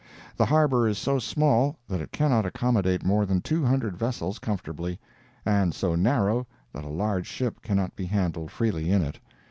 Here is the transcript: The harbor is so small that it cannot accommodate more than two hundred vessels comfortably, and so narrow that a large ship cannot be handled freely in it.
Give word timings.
The 0.35 0.47
harbor 0.47 0.87
is 0.87 0.97
so 0.97 1.19
small 1.19 1.77
that 1.87 2.01
it 2.01 2.11
cannot 2.11 2.43
accommodate 2.43 3.05
more 3.05 3.23
than 3.23 3.39
two 3.39 3.63
hundred 3.63 3.95
vessels 3.95 4.39
comfortably, 4.39 4.99
and 5.45 5.75
so 5.75 5.93
narrow 5.93 6.47
that 6.73 6.83
a 6.83 6.89
large 6.89 7.27
ship 7.27 7.61
cannot 7.61 7.95
be 7.95 8.07
handled 8.07 8.49
freely 8.49 8.89
in 8.89 9.03
it. 9.03 9.19